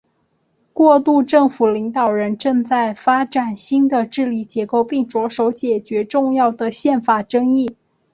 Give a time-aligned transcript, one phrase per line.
[0.73, 7.75] 过渡政府领导人正在发展新的治理结构并着手解决重要的宪法争议。